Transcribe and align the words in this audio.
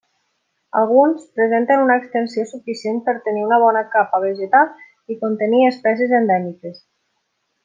Alguns 0.79 1.27
presenten 1.39 1.81
una 1.83 1.97
extensió 2.01 2.45
suficient 2.53 3.03
per 3.09 3.15
tenir 3.27 3.45
una 3.51 3.61
bona 3.67 3.85
capa 3.97 4.23
vegetal 4.27 4.73
i 5.17 5.23
contenir 5.27 5.63
espècies 5.73 6.17
endèmiques. 6.23 6.83